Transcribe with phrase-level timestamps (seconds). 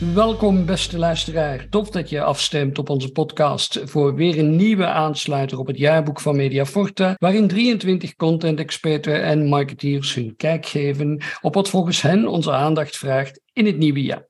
[0.00, 1.66] Welkom, beste luisteraar.
[1.70, 6.20] Tof dat je afstemt op onze podcast voor weer een nieuwe aansluiter op het jaarboek
[6.20, 12.52] van Mediaforta, waarin 23 content-experten en marketeers hun kijk geven op wat volgens hen onze
[12.52, 14.26] aandacht vraagt in het nieuwe jaar.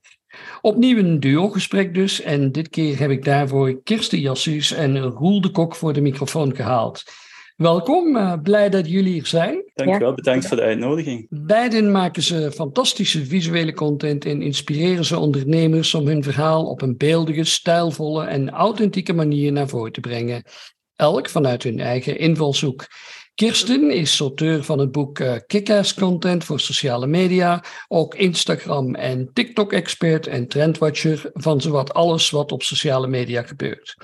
[0.60, 5.50] Opnieuw een duo-gesprek dus, en dit keer heb ik daarvoor Kirsten Jassus en Roel de
[5.50, 7.02] Kok voor de microfoon gehaald.
[7.60, 9.64] Welkom, uh, blij dat jullie hier zijn.
[9.74, 10.14] Dankjewel, ja.
[10.14, 11.26] bedankt voor de uitnodiging.
[11.30, 16.96] Beiden maken ze fantastische visuele content en inspireren ze ondernemers om hun verhaal op een
[16.96, 20.42] beeldige, stijlvolle en authentieke manier naar voren te brengen.
[20.96, 22.86] Elk vanuit hun eigen invalshoek.
[23.34, 29.30] Kirsten is auteur van het boek uh, Kick-Ass Content voor sociale media, ook Instagram en
[29.32, 33.96] TikTok-expert en trendwatcher van zowat alles wat op sociale media gebeurt.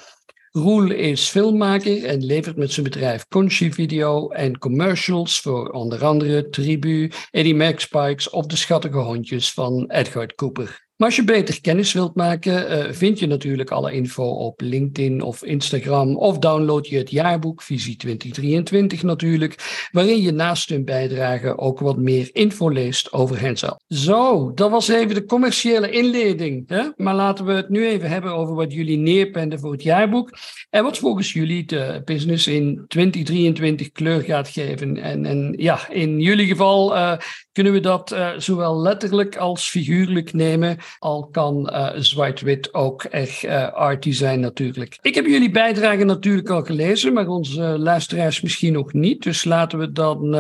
[0.57, 6.49] Roel is filmmaker en levert met zijn bedrijf Conchi Video en commercials voor onder andere
[6.49, 10.86] Tribu, Eddie Max of de schattige hondjes van Edgar Cooper.
[10.97, 15.23] Maar als je beter kennis wilt maken, uh, vind je natuurlijk alle info op LinkedIn
[15.23, 21.59] of Instagram of download je het jaarboek Visie 2023 natuurlijk, waarin je naast hun bijdrage
[21.59, 23.77] ook wat meer info leest over henzelf.
[23.89, 26.69] Zo, dat was even de commerciële inleiding.
[26.69, 26.83] Hè?
[26.97, 30.31] Maar laten we het nu even hebben over wat jullie neerpenden voor het jaarboek
[30.71, 34.97] en wat volgens jullie de business in 2023 kleur gaat geven.
[34.97, 37.17] En, en ja, in jullie geval uh,
[37.53, 40.79] kunnen we dat uh, zowel letterlijk als figuurlijk nemen.
[40.99, 44.99] Al kan uh, zwart-wit ook echt uh, arty zijn natuurlijk.
[45.03, 49.23] Ik heb jullie bijdrage natuurlijk al gelezen, maar onze luisteraars misschien nog niet.
[49.23, 50.37] Dus laten we dan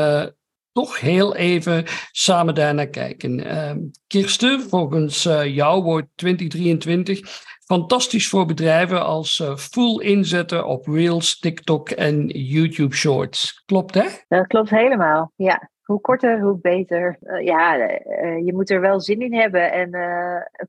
[0.72, 3.45] toch heel even samen daarnaar kijken.
[3.45, 7.20] Ehm, Kirsten, volgens jou wordt 2023
[7.64, 13.63] fantastisch voor bedrijven als full inzetten op Reels, TikTok en YouTube Shorts.
[13.67, 14.07] Klopt hè?
[14.28, 15.70] Dat klopt helemaal, ja.
[15.86, 17.19] Hoe korter, hoe beter.
[17.23, 19.73] Uh, ja, uh, je moet er wel zin in hebben.
[19.73, 19.91] En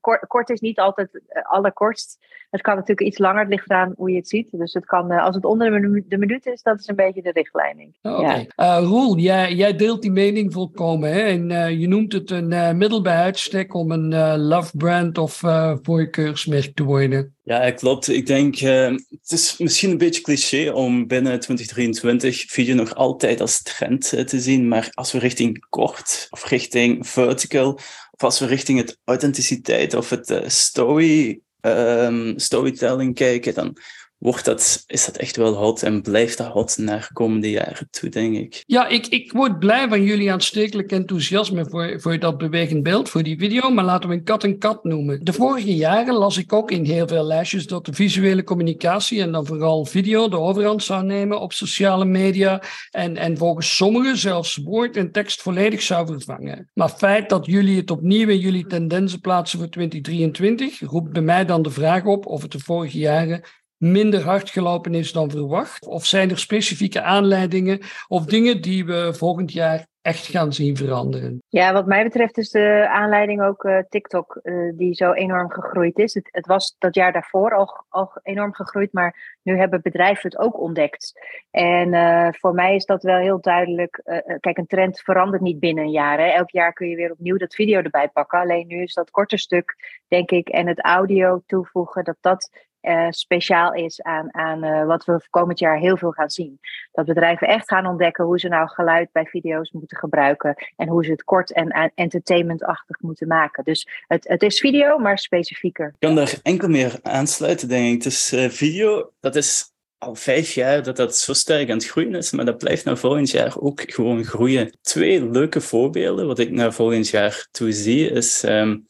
[0.02, 2.26] kort, kort, is niet altijd allerkortst.
[2.50, 3.40] Het kan natuurlijk iets langer.
[3.40, 4.50] Het ligt eraan hoe je het ziet.
[4.52, 7.22] Dus het kan, als het onder de, minu de minuut is, dat is een beetje
[7.22, 7.98] de richtlijning.
[8.02, 8.16] Oké.
[8.16, 8.50] Okay.
[8.56, 8.78] Ja.
[8.78, 11.12] Roel, jij, jij, deelt die mening volkomen.
[11.12, 11.20] Hè?
[11.20, 15.44] En je noemt het een middel bij uitstek om een love brand of
[15.82, 17.36] voorkeursmerk te worden.
[17.48, 18.08] Ja, klopt.
[18.08, 23.42] Ik denk, uh, het is misschien een beetje cliché om binnen 2023 video nog altijd
[23.42, 27.74] als trend uh, te zien, maar als we richting kort of richting vertical,
[28.12, 33.78] of als we richting het authenticiteit of het uh, story, um, storytelling kijken, dan
[34.18, 38.10] wordt dat, is dat echt wel hot en blijft dat hot naar komende jaren toe,
[38.10, 38.64] denk ik.
[38.66, 43.24] Ja, ik, ik word blij van jullie aanstekelijk enthousiasme voor, voor dat bewegend beeld, voor
[43.24, 45.24] die video, maar laten we een kat en kat noemen.
[45.24, 49.32] De vorige jaren las ik ook in heel veel lijstjes dat de visuele communicatie en
[49.32, 54.56] dan vooral video de overhand zou nemen op sociale media en, en volgens sommigen zelfs
[54.56, 56.70] woord en tekst volledig zou vervangen.
[56.74, 61.46] Maar feit dat jullie het opnieuw in jullie tendensen plaatsen voor 2023 roept bij mij
[61.46, 63.44] dan de vraag op of het de vorige jaren
[63.78, 65.86] minder hard gelopen is dan verwacht?
[65.88, 71.44] Of zijn er specifieke aanleidingen of dingen die we volgend jaar echt gaan zien veranderen?
[71.48, 75.98] Ja, wat mij betreft is de aanleiding ook uh, TikTok, uh, die zo enorm gegroeid
[75.98, 76.14] is.
[76.14, 80.40] Het, het, was dat jaar daarvoor al, al enorm gegroeid, maar nu hebben bedrijven het
[80.40, 81.12] ook ontdekt.
[81.52, 84.02] En uh, voor mij is dat wel heel duidelijk.
[84.40, 86.20] kijk, een trend verandert niet binnen een jaar.
[86.20, 86.26] Hè.
[86.26, 88.40] Elk jaar kun je weer opnieuw dat video erbij pakken.
[88.40, 89.76] Alleen nu is dat korte stuk,
[90.08, 95.06] denk ik, en het audio toevoegen, dat dat uh, speciaal is aan, aan uh, wat
[95.06, 96.60] we komend jaar heel veel gaan zien.
[96.92, 101.06] Dat bedrijven echt gaan ontdekken hoe ze nou geluid bij video's moeten gebruiken en hoe
[101.06, 103.64] ze het kort en entertainmentachtig moeten maken.
[103.64, 105.88] Dus het, het is video, maar specifieker.
[105.88, 108.04] Ik kan daar enkel meer aansluiten, denk ik.
[108.04, 112.16] Dus uh, video, dat is al vijf jaar dat dat zo sterk aan het groeien
[112.16, 114.78] is, maar dat blijft naar volgend jaar ook gewoon groeien.
[114.82, 118.44] Twee leuke voorbeelden wat ik naar volgend jaar toe zie, is...
[118.44, 118.86] Um,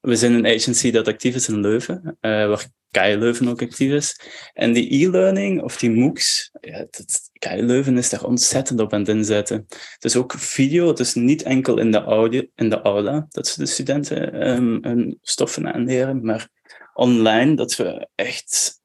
[0.00, 3.92] we zijn een agency dat actief is in Leuven, uh, waar KU Leuven ook actief
[3.92, 4.20] is.
[4.52, 9.08] En die e-learning of die MOOCs, ja, dat, Leuven is daar ontzettend op aan het
[9.08, 9.66] inzetten.
[9.98, 13.66] Dus ook video, dus niet enkel in de, audio, in de aula dat ze de
[13.66, 16.48] studenten um, hun stoffen aanleren, maar
[16.94, 18.80] online dat we echt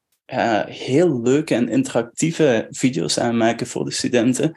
[0.66, 4.52] heel leuke en interactieve video's aanmaken voor de studenten.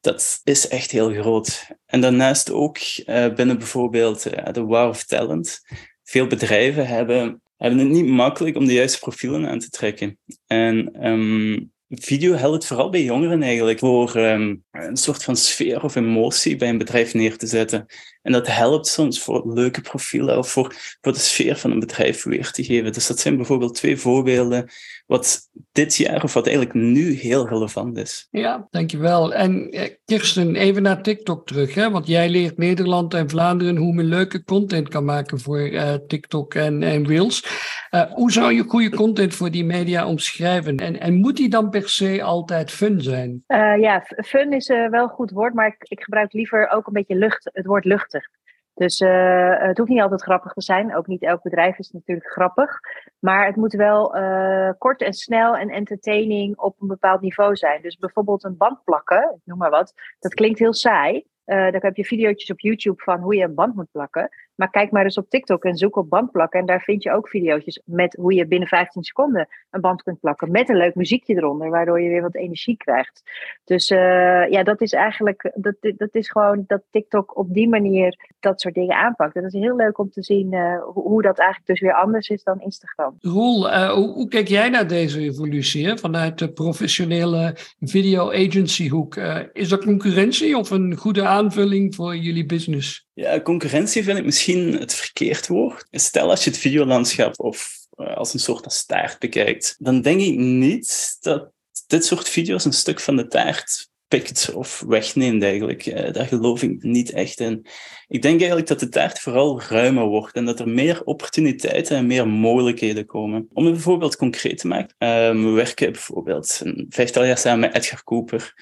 [0.00, 1.66] Dat is echt heel groot.
[1.86, 4.22] En daarnaast ook uh, binnen bijvoorbeeld
[4.54, 5.60] de Wow of Talent.
[6.02, 10.18] Veel bedrijven hebben hebben het niet makkelijk om de juiste profielen aan te trekken.
[10.46, 15.94] En um, video helpt vooral bij jongeren eigenlijk voor ehm, een soort van sfeer of
[15.94, 17.86] emotie bij een bedrijf neer te zetten.
[18.22, 22.22] En dat helpt soms voor leuke profielen of voor, voor de sfeer van een bedrijf
[22.22, 22.92] weer te geven.
[22.92, 24.70] Dus dat zijn bijvoorbeeld twee voorbeelden
[25.06, 28.28] wat dit jaar of wat eigenlijk nu heel relevant is.
[28.30, 29.34] Ja, dankjewel.
[29.34, 31.74] En eh, Kirsten, even naar TikTok terug.
[31.74, 31.90] Hè?
[31.90, 36.54] Want jij leert Nederland en Vlaanderen hoe men leuke content kan maken voor uh, TikTok
[36.54, 37.44] en, en Reels.
[37.90, 40.76] Uh, hoe zou je goede content voor die media omschrijven?
[40.76, 43.44] En, en moet die dan per se altijd fun zijn?
[43.80, 47.16] ja, fun is wel een goed woord, maar ik, ik gebruik liever ook een beetje
[47.16, 48.28] lucht, het woord luchtig.
[48.76, 50.96] Dus uh, het hoeft niet altijd grappig te zijn.
[50.96, 52.80] Ook niet elk bedrijf is natuurlijk grappig.
[53.18, 57.82] Maar het moet wel uh, kort en snel en entertaining op een bepaald niveau zijn.
[57.82, 59.92] Dus bijvoorbeeld een band plakken, noem maar wat.
[60.18, 61.24] Dat klinkt heel saai.
[61.46, 64.28] Uh, dan heb je video's op YouTube van hoe je een band moet plakken.
[64.56, 66.60] Maar kijk maar eens op TikTok en zoek op bandplakken.
[66.60, 70.20] En daar vind je ook video's met hoe je binnen 15 seconden een band kunt
[70.20, 70.50] plakken.
[70.50, 73.22] Met een leuk muziekje eronder, waardoor je weer wat energie krijgt.
[73.64, 78.32] Dus uh, ja, dat is eigenlijk, dat, dat is gewoon dat TikTok op die manier
[78.40, 79.36] dat soort dingen aanpakt.
[79.36, 82.28] En dat is heel leuk om te zien uh, hoe, dat eigenlijk dus weer anders
[82.28, 83.16] is dan Instagram.
[83.20, 85.98] Roel, uh, hoe, hoe, kijk jij naar deze evolutie hè?
[85.98, 89.16] vanuit de professionele video agency hoek?
[89.52, 93.05] is dat concurrentie of een goede aanvulling voor jullie business?
[93.16, 95.86] Ja, concurrentie vind ik misschien het verkeerd woord.
[95.90, 100.20] Stel als je het videolandschap of uh, als een soort van staart bekijkt, dan denk
[100.20, 101.50] ik niet dat
[101.86, 105.86] dit soort video's een stuk van de taart pikt of wegneemt eigenlijk.
[105.86, 107.66] Uh, daar geloof ik niet echt in.
[108.06, 112.06] Ik denk eigenlijk dat de taart vooral ruimer wordt en dat er meer opportuniteiten en
[112.06, 113.48] meer mogelijkheden komen.
[113.52, 117.74] Om het bijvoorbeeld concreet te maken, uh, we werken bijvoorbeeld een vijftal jaar samen met
[117.74, 118.54] Edgar Cooper.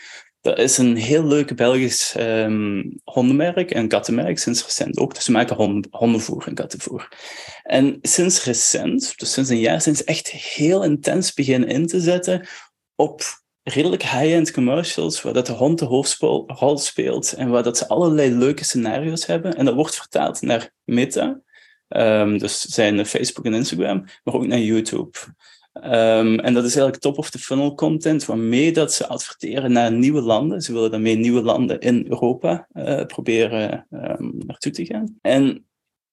[0.45, 5.15] Dat is een heel leuk Belgisch um, hondenmerk en kattenmerk, sinds recent ook.
[5.15, 7.09] Dus ze maken hond, hondenvoer en kattenvoer.
[7.63, 12.01] En sinds recent, dus sinds een jaar, zijn ze echt heel intens beginnen in te
[12.01, 12.47] zetten
[12.95, 13.23] op
[13.63, 18.31] redelijk high-end commercials, waar dat de hond de hoofdrol speelt en waar dat ze allerlei
[18.31, 19.57] leuke scenario's hebben.
[19.57, 21.41] En dat wordt vertaald naar Meta,
[21.89, 25.19] um, dus zijn Facebook en Instagram, maar ook naar YouTube.
[25.83, 29.93] Um, en dat is eigenlijk top of the funnel content, waarmee dat ze adverteren naar
[29.93, 30.61] nieuwe landen.
[30.61, 35.19] Ze willen daarmee nieuwe landen in Europa uh, proberen um, naartoe te gaan.
[35.21, 35.67] En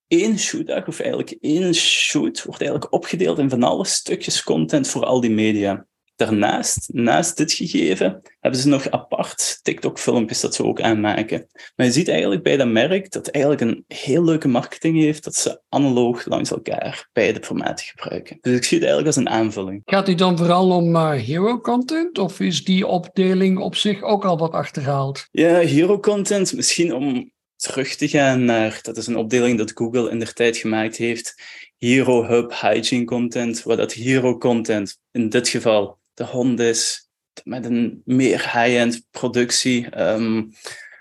[0.08, 5.06] één shootdag, of eigenlijk één shoot, wordt eigenlijk opgedeeld in van alle stukjes content voor
[5.06, 5.86] al die media.
[6.22, 11.48] Daarnaast, naast dit gegeven, hebben ze nog apart TikTok-filmpjes dat ze ook aanmaken.
[11.76, 15.36] Maar je ziet eigenlijk bij dat merk dat eigenlijk een heel leuke marketing heeft, dat
[15.36, 18.38] ze analoog langs elkaar beide formaten gebruiken.
[18.42, 19.82] Dus ik zie het eigenlijk als een aanvulling.
[19.86, 24.38] Gaat die dan vooral om uh, hero-content, of is die opdeling op zich ook al
[24.38, 25.28] wat achterhaald?
[25.32, 30.20] Ja, hero-content misschien om terug te gaan naar, dat is een opdeling dat Google in
[30.20, 31.36] de tijd gemaakt heeft,
[31.78, 37.10] Hero Hub Hygiene Content, waar dat hero content in dit geval de hond is
[37.44, 40.52] met een meer high-end productie um,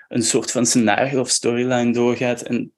[0.09, 2.43] een soort van scenario of storyline doorgaat.
[2.43, 2.73] En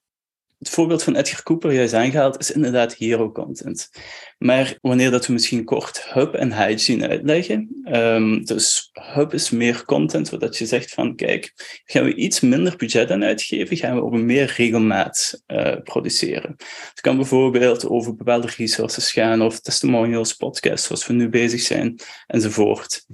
[0.62, 3.90] het voorbeeld van Edgar Cooper, juist aangehaald, is inderdaad hero content.
[4.38, 9.84] Maar wanneer dat we misschien kort hub en hygiene uitleggen, um, dus hub is meer
[9.84, 11.52] content, zodat je zegt van kijk,
[11.84, 16.54] gaan we iets minder budget aan uitgeven, gaan we op een meer regelmaat uh, produceren.
[16.90, 22.00] Het kan bijvoorbeeld over bepaalde resources gaan of testimonials, podcasts, zoals we nu bezig zijn,
[22.26, 23.06] enzovoort.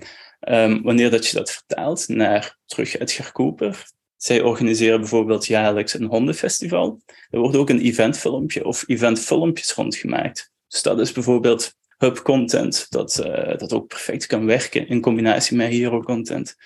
[0.49, 3.84] Um, wanneer dat je dat vertaalt naar terug Edgar Cooper,
[4.19, 7.01] zij organiseren bijvoorbeeld jaarlijks een hondenfestival.
[7.31, 10.53] Er wordt ook een eventfilmpje of eventfilmpjes rondgemaakt.
[10.69, 15.56] Dus dat is bijvoorbeeld hub content, dat, uh, dat ook perfect kan werken in combinatie
[15.56, 16.56] met hero content.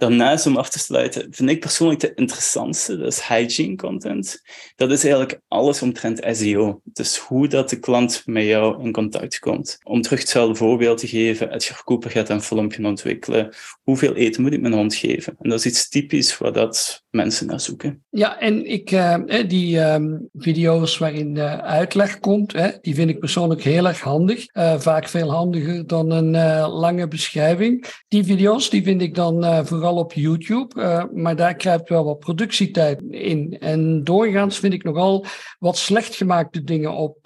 [0.00, 4.42] Daarnaast, om af te sluiten, vind ik persoonlijk de interessantste, dat is hygiene content.
[4.76, 6.80] Dat is eigenlijk alles omtrent SEO.
[6.84, 9.78] Dus hoe dat de klant met jou in contact komt.
[9.82, 13.54] Om terug hetzelfde voorbeeld te geven, Edgar Cooper gaat een filmpje ontwikkelen.
[13.82, 15.36] Hoeveel eten moet ik mijn hond geven?
[15.40, 18.02] En dat is iets typisch waar dat mensen naar zoeken.
[18.10, 19.96] Ja, en ik, uh, die uh,
[20.34, 24.54] video's waarin uitleg komt, die vind ik persoonlijk heel erg handig.
[24.56, 27.86] Uh, vaak veel handiger dan een uh, lange beschrijving.
[28.08, 33.02] Die video's die vind ik dan vooral op YouTube, maar daar kruipt wel wat productietijd
[33.10, 33.56] in.
[33.60, 35.24] En doorgaans vind ik nogal
[35.58, 37.18] wat slecht gemaakte dingen op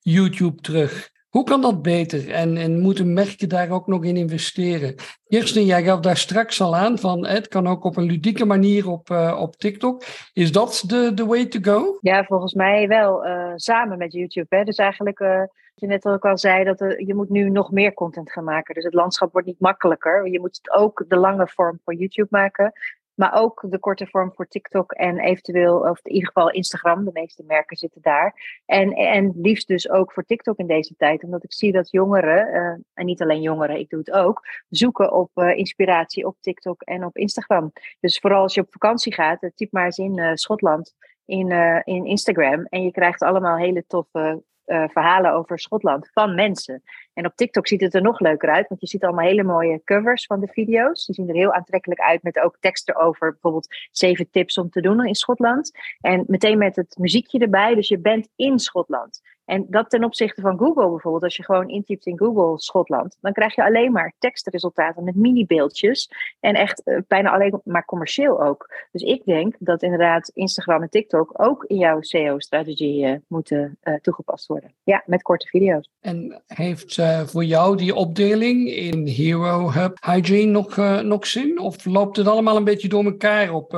[0.00, 1.12] YouTube terug.
[1.34, 2.30] Hoe kan dat beter?
[2.30, 4.94] En, en moeten merken daar ook nog in investeren?
[5.28, 8.88] Kirsten, jij gaf daar straks al aan van het kan ook op een ludieke manier
[8.88, 10.02] op, uh, op TikTok.
[10.32, 11.98] Is dat de, de way to go?
[12.00, 13.26] Ja, volgens mij wel.
[13.26, 14.56] Uh, samen met YouTube.
[14.56, 14.64] Hè?
[14.64, 15.42] Dus eigenlijk, uh,
[15.74, 18.74] je net ook al zei, dat je moet nu nog meer content gaan maken.
[18.74, 20.28] Dus het landschap wordt niet makkelijker.
[20.28, 22.72] Je moet ook de lange vorm voor YouTube maken.
[23.14, 27.04] Maar ook de korte vorm voor TikTok en eventueel, of in ieder geval Instagram.
[27.04, 28.60] De meeste merken zitten daar.
[28.66, 31.24] En, en liefst dus ook voor TikTok in deze tijd.
[31.24, 35.12] Omdat ik zie dat jongeren, uh, en niet alleen jongeren, ik doe het ook, zoeken
[35.12, 37.72] op uh, inspiratie op TikTok en op Instagram.
[38.00, 40.94] Dus vooral als je op vakantie gaat, uh, typ maar eens in Schotland
[41.24, 41.50] in,
[41.84, 42.64] in Instagram.
[42.64, 46.82] En je krijgt allemaal hele toffe verhalen over Schotland van mensen.
[47.14, 49.80] En op TikTok ziet het er nog leuker uit, want je ziet allemaal hele mooie
[49.84, 51.06] covers van de video's.
[51.06, 54.80] Die zien er heel aantrekkelijk uit met ook tekst erover, bijvoorbeeld zeven tips om te
[54.80, 55.70] doen in Schotland.
[56.00, 59.20] En meteen met het muziekje erbij, dus je bent in Schotland.
[59.44, 63.32] En dat ten opzichte van Google bijvoorbeeld, als je gewoon intypt in Google Schotland, dan
[63.32, 66.10] krijg je alleen maar tekstresultaten met mini-beeldjes.
[66.40, 68.86] En echt uh, bijna alleen maar commercieel ook.
[68.92, 73.94] Dus ik denk dat inderdaad Instagram en TikTok ook in jouw SEO-strategie uh, moeten uh,
[73.94, 74.74] toegepast worden.
[74.82, 75.90] Ja, met korte video's.
[76.00, 76.92] En heeft
[77.26, 81.58] voor jou die opdeling in Hero, Hub, Hygiene nog, nog zin?
[81.58, 83.68] Of loopt het allemaal een beetje door elkaar op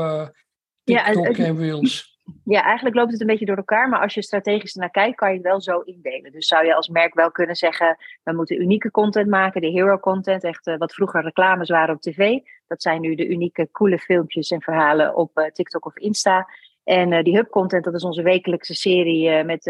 [0.85, 2.15] TikTok ja, en Reels?
[2.45, 5.29] Ja, eigenlijk loopt het een beetje door elkaar, maar als je strategisch naar kijkt, kan
[5.29, 6.33] je het wel zo indelen.
[6.33, 9.99] Dus zou je als merk wel kunnen zeggen, we moeten unieke content maken, de hero
[9.99, 12.39] content, echt wat vroeger reclames waren op tv.
[12.67, 16.49] Dat zijn nu de unieke, coole filmpjes en verhalen op TikTok of Insta.
[16.85, 19.63] En uh, die hub content, dat is onze wekelijkse serie met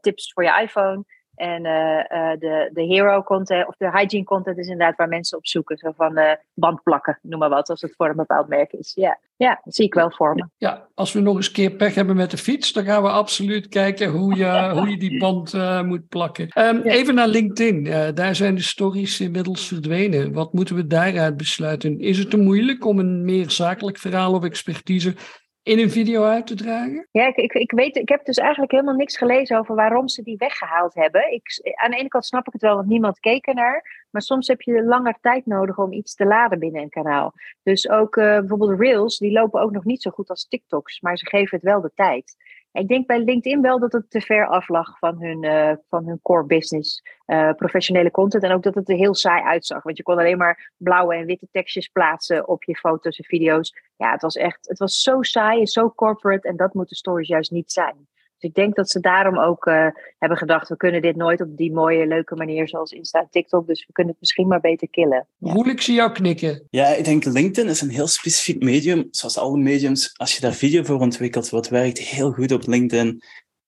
[0.00, 1.04] tips voor je iPhone.
[1.40, 5.38] En uh, uh, de, de hero content, of de hygiene content is inderdaad waar mensen
[5.38, 5.76] op zoeken.
[5.76, 8.92] Zo van uh, bandplakken, noem maar wat, als het voor een bepaald merk is.
[8.94, 10.46] Ja, ja dat zie ik wel voor me.
[10.56, 13.68] Ja, als we nog eens keer pech hebben met de fiets, dan gaan we absoluut
[13.68, 15.52] kijken hoe je, hoe je die band
[15.86, 16.44] moet plakken.
[16.58, 16.90] Um, ja.
[16.90, 18.14] Even naar LinkedIn.
[18.14, 20.32] daar zijn de stories inmiddels verdwenen.
[20.32, 22.00] Wat moeten we daaruit besluiten?
[22.00, 25.14] Is het te moeilijk om een meer zakelijk verhaal of expertise
[25.62, 27.08] in een video uit te dragen?
[27.10, 30.22] Ja, ik, ik, ik, weet, ik heb dus eigenlijk helemaal niks gelezen over waarom ze
[30.22, 31.32] die weggehaald hebben.
[31.32, 34.06] Ik, aan de ene kant snap ik het wel, want niemand keek ernaar.
[34.10, 37.32] Maar soms heb je langer tijd nodig om iets te laden binnen een kanaal.
[37.62, 41.00] Dus ook uh, bijvoorbeeld Reels, die lopen ook nog niet zo goed als TikToks.
[41.00, 42.36] Maar ze geven het wel de tijd.
[42.72, 46.06] Ik denk bij LinkedIn wel dat het te ver af lag van hun, uh, van
[46.06, 48.42] hun core business, uh, professionele content.
[48.42, 49.82] En ook dat het er heel saai uitzag.
[49.82, 53.74] Want je kon alleen maar blauwe en witte tekstjes plaatsen op je foto's en video's.
[53.96, 56.48] Ja, het was echt, het was zo saai en zo corporate.
[56.48, 58.08] En dat moeten stories juist niet zijn.
[58.40, 59.86] Dus ik denk dat ze daarom ook uh,
[60.18, 63.66] hebben gedacht, we kunnen dit nooit op die mooie, leuke manier zoals Insta TikTok.
[63.66, 65.26] Dus we kunnen het misschien maar beter killen.
[65.38, 65.52] Ja.
[65.52, 66.66] Roel, ik zie jou knikken.
[66.70, 69.08] Ja, ik denk LinkedIn is een heel specifiek medium.
[69.10, 73.22] Zoals alle mediums, als je daar video voor ontwikkelt, wat werkt heel goed op LinkedIn.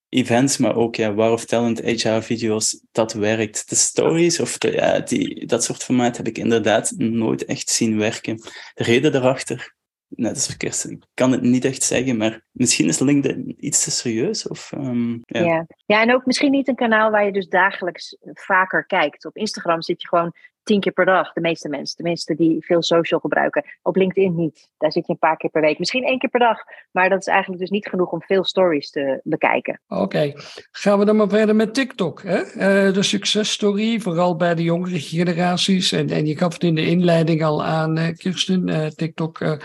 [0.09, 3.69] Events, maar ook ja, War of Talent, HR-video's, dat werkt.
[3.69, 7.99] De stories of de, ja, die, dat soort formaat heb ik inderdaad nooit echt zien
[7.99, 8.37] werken.
[8.75, 9.75] De reden daarachter
[10.17, 10.91] net als verkeerd.
[10.91, 14.49] Ik kan het niet echt zeggen, maar misschien is LinkedIn iets te serieus.
[14.49, 15.45] Of, um, ja.
[15.45, 15.67] ja.
[15.87, 16.01] Ja.
[16.01, 19.25] en ook misschien niet een kanaal waar je dus dagelijks vaker kijkt.
[19.25, 22.05] Op Instagram zit je gewoon tien keer per dag, de meeste mensen.
[22.05, 23.65] De die veel social gebruiken.
[23.83, 24.69] Op LinkedIn niet.
[24.79, 25.79] Daar zit je een paar keer per week.
[25.79, 26.59] Misschien één keer per dag.
[26.91, 29.81] Maar dat is eigenlijk dus niet genoeg om veel stories te bekijken.
[29.89, 30.33] Oké,
[30.71, 32.23] gaan we dan maar verder met TikTok.
[32.23, 32.39] Hè?
[32.39, 35.93] Uh, de successtory, vooral bij de jongere generaties.
[35.93, 38.69] En, en je gaf het in de inleiding al aan, uh, Kirsten.
[38.69, 39.59] Uh, TikTok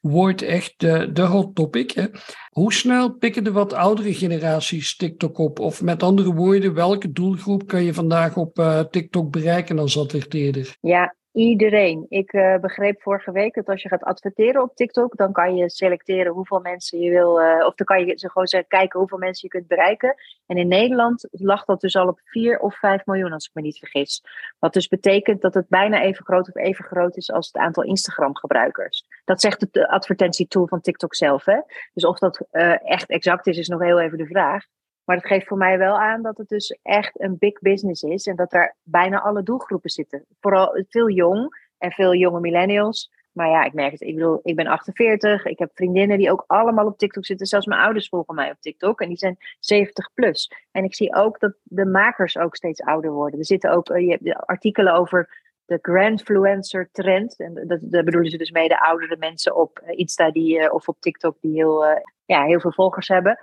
[0.00, 1.90] wordt echt de, de hot topic.
[1.90, 2.06] Hè?
[2.52, 5.58] Hoe snel pikken de wat oudere generaties TikTok op?
[5.58, 10.76] Of met andere woorden, welke doelgroep kan je vandaag op uh, TikTok bereiken als adverteerder?
[10.80, 12.06] Ja, Iedereen.
[12.08, 15.70] Ik uh, begreep vorige week dat als je gaat adverteren op TikTok, dan kan je
[15.70, 19.48] selecteren hoeveel mensen je wil, uh, of dan kan je gewoon zeggen, kijken hoeveel mensen
[19.48, 20.14] je kunt bereiken.
[20.46, 23.62] En in Nederland lag dat dus al op 4 of 5 miljoen, als ik me
[23.62, 24.22] niet vergis.
[24.58, 27.82] Wat dus betekent dat het bijna even groot of even groot is als het aantal
[27.82, 29.04] Instagram-gebruikers.
[29.24, 31.44] Dat zegt de advertentietool van TikTok zelf.
[31.44, 31.60] Hè?
[31.92, 34.64] Dus of dat uh, echt exact is, is nog heel even de vraag.
[35.04, 38.26] Maar het geeft voor mij wel aan dat het dus echt een big business is
[38.26, 40.24] en dat er bijna alle doelgroepen zitten.
[40.40, 43.10] Vooral veel jong en veel jonge millennials.
[43.32, 44.00] Maar ja, ik merk het.
[44.00, 45.44] Ik bedoel, ik ben 48.
[45.44, 47.46] Ik heb vriendinnen die ook allemaal op TikTok zitten.
[47.46, 49.00] Zelfs mijn ouders volgen mij op TikTok.
[49.00, 50.52] En die zijn 70 plus.
[50.70, 53.38] En ik zie ook dat de makers ook steeds ouder worden.
[53.38, 57.38] Er zitten ook uh, je hebt artikelen over de grandfluencer trend.
[57.38, 60.72] En dat, daar bedoelen ze dus mee de oudere mensen op eh, Insta die, uh,
[60.72, 63.38] of op TikTok die heel, uh, ja, heel veel volgers hebben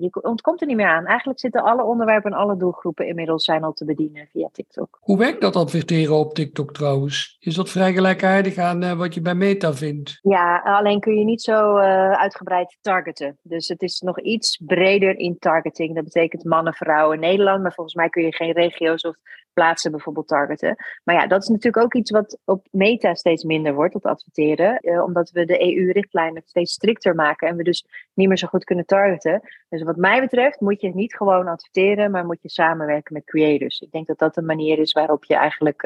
[0.00, 1.06] je ontkomt er niet meer aan.
[1.06, 4.98] Eigenlijk zitten alle onderwerpen en alle doelgroepen inmiddels zijn al te bedienen via TikTok.
[5.00, 7.36] Hoe werkt dat adverteren op TikTok trouwens?
[7.40, 10.18] Is dat vrij gelijkaardig aan wat je bij Meta vindt?
[10.22, 13.38] Ja, alleen kun je niet zo uh, uitgebreid targeten.
[13.42, 15.94] Dus het is nog iets breder in targeting.
[15.94, 17.62] Dat betekent mannen, vrouwen, Nederland.
[17.62, 19.16] Maar volgens mij kun je geen regio's of
[19.56, 20.76] plaatsen bijvoorbeeld targeten.
[21.04, 24.78] Maar ja, dat is natuurlijk ook iets wat op Meta steeds minder wordt, dat adverteren.
[24.80, 28.64] Uh, omdat we de EU-richtlijnen steeds strikter maken en we dus niet meer zo goed
[28.64, 29.40] kunnen targeten.
[29.68, 33.80] Dus wat mij betreft moet je niet gewoon adverteren, maar moet je samenwerken met creators.
[33.80, 35.82] Ik denk dat dat een manier is waarop je eigenlijk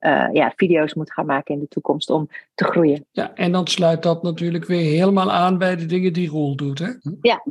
[0.00, 3.06] uh, ja, video's moet gaan maken in de toekomst om te groeien.
[3.10, 6.78] Ja, en dan sluit dat natuurlijk weer helemaal aan bij de dingen die Roel doet.
[6.78, 6.90] Hè?
[7.20, 7.44] Ja,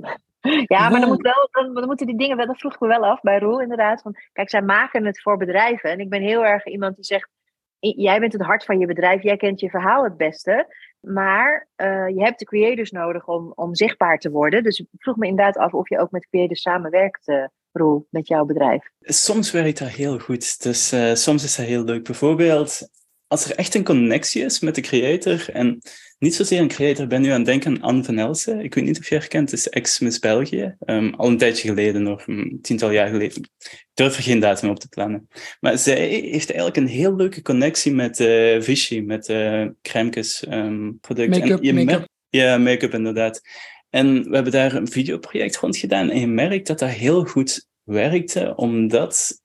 [0.67, 2.87] ja, maar dan, moet wel, dan, dan, moeten die dingen wel, dat vroeg ik me
[2.87, 4.01] wel af bij Roel inderdaad.
[4.01, 5.89] Van, kijk, zij maken het voor bedrijven.
[5.91, 7.29] En ik ben heel erg iemand die zegt,
[7.79, 10.75] jij bent het hart van je bedrijf, jij kent je verhaal het beste.
[10.99, 14.63] Maar uh, je hebt de creators nodig om, om zichtbaar te worden.
[14.63, 18.27] Dus ik vroeg me inderdaad af of je ook met creators samenwerkt, uh, Roel, met
[18.27, 18.89] jouw bedrijf.
[18.99, 20.63] Soms werkt dat heel goed.
[20.63, 22.03] Dus uh, soms is dat heel leuk.
[22.03, 22.89] Bijvoorbeeld,
[23.33, 25.81] als er echt een connectie is met de creator en
[26.19, 28.59] niet zozeer een creator, ik ben nu aan het denken aan Anne van Elsen.
[28.59, 30.75] Ik weet niet of je haar kent, is ex-Miss België.
[30.85, 33.37] Um, al een tijdje geleden, nog een tiental jaar geleden.
[33.37, 33.49] Ik
[33.93, 35.27] durf er geen datum op te plannen.
[35.59, 40.97] Maar zij heeft eigenlijk een heel leuke connectie met uh, Vichy, met uh, Kremkes um,
[41.01, 41.29] product.
[41.29, 43.41] Make-up, make Ja, make-up inderdaad.
[43.89, 47.67] En we hebben daar een videoproject rond gedaan en je merkt dat dat heel goed
[47.83, 49.41] werkte, omdat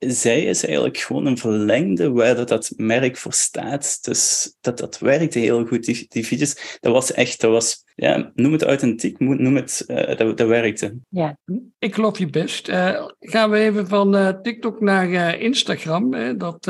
[0.00, 3.98] zij is eigenlijk gewoon een verlengde waar dat, dat merk voor staat.
[4.04, 6.78] Dus dat, dat werkte heel goed, die, die video's.
[6.80, 10.96] Dat was echt, dat was, ja, noem het authentiek, noem het, uh, dat, dat werkte.
[11.08, 11.38] Ja.
[11.78, 12.68] Ik geloof je best.
[12.68, 16.14] Uh, gaan we even van uh, TikTok naar Instagram.
[16.14, 16.36] Hè?
[16.36, 16.66] Dat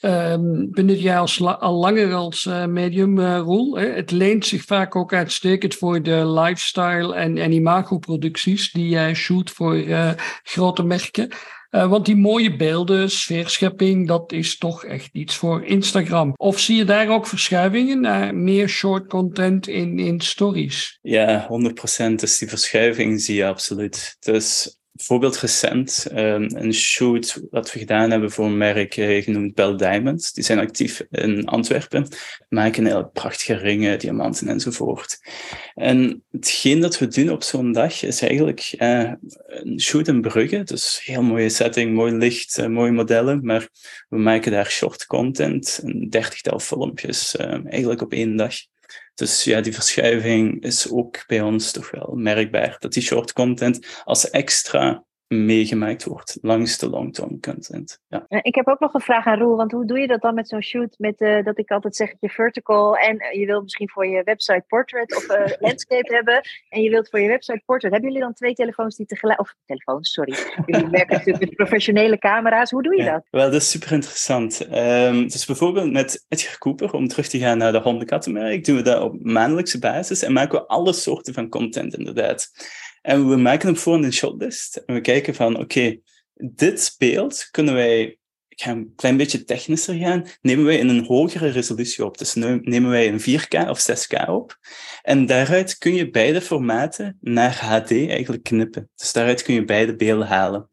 [0.00, 3.78] um, benut jij als al langer als medium, Roel.
[3.78, 3.86] Hè?
[3.86, 9.50] Het leent zich vaak ook uitstekend voor de lifestyle en, en imago-producties die jij shoot
[9.50, 9.84] voor
[10.42, 11.28] grote merken.
[11.70, 16.32] Uh, want die mooie beelden, sfeerschepping, dat is toch echt iets voor Instagram.
[16.36, 20.98] Of zie je daar ook verschuivingen naar meer short content in, in stories?
[21.02, 22.14] Ja, 100%.
[22.14, 24.16] Dus die verschuiving zie je absoluut.
[24.20, 29.54] Dus bijvoorbeeld recent um, een shoot wat we gedaan hebben voor een merk uh, genoemd
[29.54, 30.32] Bell Diamonds.
[30.32, 32.08] Die zijn actief in Antwerpen,
[32.48, 35.18] maken heel prachtige ringen, diamanten enzovoort.
[35.74, 39.12] En hetgeen dat we doen op zo'n dag is eigenlijk uh,
[39.46, 40.62] een shoot in Brugge.
[40.62, 43.44] Dus heel mooie setting, mooi licht, uh, mooie modellen.
[43.44, 43.68] Maar
[44.08, 48.54] we maken daar short content, een dertigtal filmpjes, eigenlijk op één dag.
[49.20, 52.76] Dus ja, die verschuiving is ook bij ons toch wel merkbaar.
[52.78, 57.98] Dat die short content als extra meegemaakt wordt langs de long-term content.
[58.08, 58.26] Ja.
[58.28, 60.48] Ik heb ook nog een vraag aan Roel, want hoe doe je dat dan met
[60.48, 60.94] zo'n shoot?
[60.98, 64.64] Met uh, dat ik altijd zeg je vertical en je wilt misschien voor je website
[64.66, 67.92] portrait of uh, landscape hebben en je wilt voor je website portrait.
[67.92, 70.36] Hebben jullie dan twee telefoons die tegelijk, of telefoons, sorry.
[70.66, 72.70] Jullie werken natuurlijk met professionele camera's.
[72.70, 73.26] Hoe doe je dat?
[73.30, 74.66] Wel, dat is super interessant.
[74.72, 78.82] Um, dus bijvoorbeeld met Edgar Cooper, om terug te gaan naar de hondenkattenmerk, doen we
[78.82, 82.50] dat op maandelijkse basis en maken we alle soorten van content inderdaad.
[83.00, 84.76] En we maken hem voor een shotlist.
[84.76, 85.98] En we kijken van, oké,
[86.34, 91.04] dit beeld kunnen wij, ik ga een klein beetje technischer gaan, nemen wij in een
[91.04, 92.18] hogere resolutie op.
[92.18, 94.58] Dus nemen wij een 4K of 6K op.
[95.02, 98.90] En daaruit kun je beide formaten naar HD eigenlijk knippen.
[98.96, 100.68] Dus daaruit kun je beide beelden halen.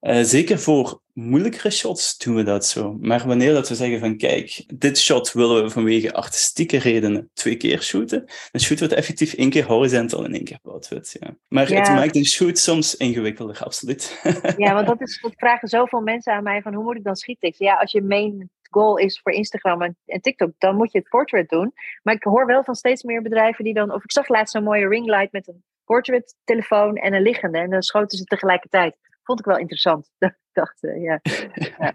[0.00, 2.96] Uh, zeker voor moeilijkere shots doen we dat zo.
[3.00, 7.56] Maar wanneer dat we zeggen van kijk, dit shot willen we vanwege artistieke redenen twee
[7.56, 11.16] keer shooten, dan shooten we het effectief één keer horizontal en één keer blootwit.
[11.20, 11.36] Ja.
[11.48, 14.20] Maar het maakt een shoot soms ingewikkelder, absoluut.
[14.56, 17.16] ja, want dat, is, dat vragen zoveel mensen aan mij van hoe moet ik dan
[17.16, 17.54] schieten?
[17.56, 21.08] Ja, als je main goal is voor Instagram en, en, TikTok, dan moet je het
[21.08, 21.72] portrait doen.
[22.02, 24.62] Maar ik hoor wel van steeds meer bedrijven die dan, of ik zag laatst een
[24.62, 28.96] mooie ringlight met een portrait telefoon en een liggende en dan schoten ze tegelijkertijd
[29.28, 30.10] vond ik wel interessant.
[30.58, 31.20] dacht, uh, ja.
[31.78, 31.92] ja.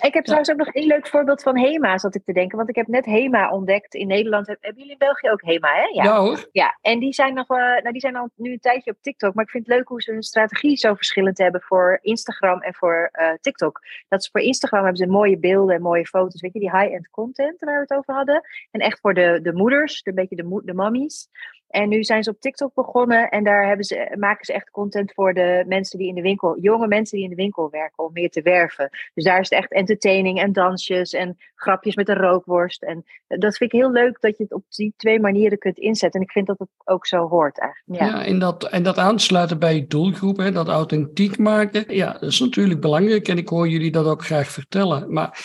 [0.00, 2.56] Ik heb trouwens ook nog één leuk voorbeeld van HEMA, zat ik te denken.
[2.56, 4.46] Want ik heb net HEMA ontdekt in Nederland.
[4.46, 5.82] Hebben jullie in België ook HEMA, hè?
[5.82, 6.48] Ja, ja hoor.
[6.52, 9.34] Ja, en die zijn, nog, uh, nou, die zijn al nu een tijdje op TikTok.
[9.34, 12.74] Maar ik vind het leuk hoe ze hun strategie zo verschillend hebben voor Instagram en
[12.74, 13.80] voor uh, TikTok.
[14.08, 16.40] Dat ze voor Instagram hebben ze mooie beelden en mooie foto's.
[16.40, 18.42] Weet je, die high-end content waar we het over hadden.
[18.70, 21.28] En echt voor de, de moeders, een beetje de, de mommies.
[21.74, 25.12] En nu zijn ze op TikTok begonnen en daar hebben ze, maken ze echt content
[25.12, 28.12] voor de mensen die in de winkel, jonge mensen die in de winkel werken, om
[28.12, 28.88] meer te werven.
[29.14, 32.82] Dus daar is het echt entertaining en dansjes en grapjes met een rookworst.
[32.82, 36.20] En dat vind ik heel leuk dat je het op die twee manieren kunt inzetten.
[36.20, 38.02] En ik vind dat het ook zo hoort eigenlijk.
[38.02, 42.22] Ja, ja en, dat, en dat aansluiten bij je doelgroep, dat authentiek maken, ja, dat
[42.22, 43.28] is natuurlijk belangrijk.
[43.28, 45.12] En ik hoor jullie dat ook graag vertellen.
[45.12, 45.38] Maar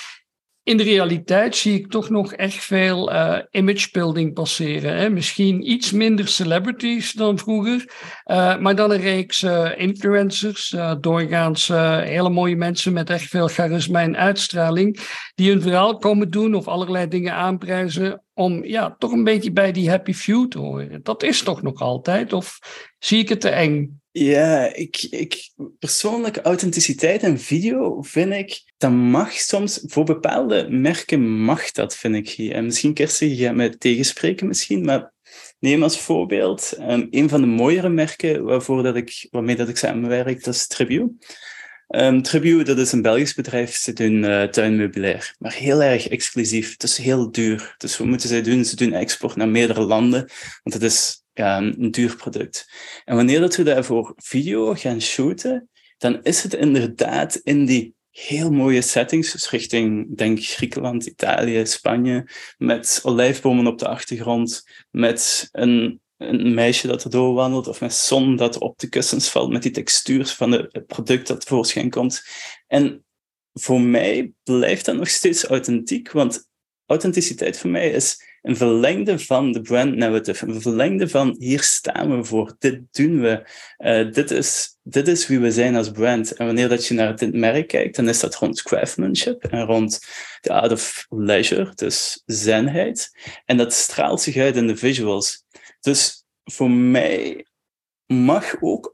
[0.69, 4.97] in de realiteit zie ik toch nog echt veel uh, imagebuilding passeren.
[4.97, 5.09] Hè?
[5.09, 7.91] Misschien iets minder celebrities dan vroeger,
[8.25, 14.01] uh, maar dan een reeks uh, influencers, doorgaans hele mooie mensen met echt veel charisma
[14.01, 14.99] en uitstraling,
[15.35, 19.71] die hun verhaal komen doen of allerlei dingen aanprijzen om ja, toch een beetje bij
[19.71, 20.99] die happy few te horen.
[21.03, 22.59] Dat is toch nog altijd, of
[22.99, 24.01] zie ik het te eng?
[24.11, 31.29] Ja, ik, ik persoonlijke authenticiteit en video vind ik, dat mag soms, voor bepaalde merken
[31.29, 32.53] mag dat, vind ik.
[32.53, 35.13] En misschien Kirsten, je gaat me tegenspreken misschien, maar
[35.59, 39.77] neem als voorbeeld um, een van de mooiere merken waarvoor dat ik, waarmee dat ik
[39.77, 41.11] samenwerk, dat is Tribute.
[41.95, 46.71] Um, Tribute, dat is een Belgisch bedrijf, ze doen uh, tuinmeubilair, maar heel erg exclusief.
[46.71, 47.75] Het is heel duur.
[47.77, 48.65] Dus wat moeten zij doen?
[48.65, 50.29] Ze doen export naar meerdere landen,
[50.63, 52.69] want het is ja, een, een duur product.
[53.05, 58.51] En wanneer dat we daarvoor video gaan shooten, dan is het inderdaad in die heel
[58.51, 66.01] mooie settings, dus richting, denk Griekenland, Italië, Spanje, met olijfbomen op de achtergrond, met een,
[66.19, 69.71] een meisje dat er doorwandelt, of met zon dat op de kussens valt, met die
[69.71, 72.23] textuur van het product dat tevoorschijn komt.
[72.67, 73.05] En
[73.53, 76.47] voor mij blijft dat nog steeds authentiek, want
[76.85, 82.17] authenticiteit voor mij is een verlengde van de brand narrative, een verlengde van hier staan
[82.17, 86.33] we voor, dit doen we, uh, dit, is, dit is wie we zijn als brand.
[86.33, 89.99] En wanneer dat je naar dit merk kijkt, dan is dat rond craftsmanship en rond
[90.41, 93.09] the art of leisure, dus zenheid.
[93.45, 95.43] En dat straalt zich uit in de visuals.
[95.79, 97.45] Dus voor mij
[98.13, 98.91] mag ook.